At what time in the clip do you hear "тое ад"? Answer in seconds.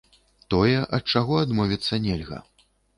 0.53-1.03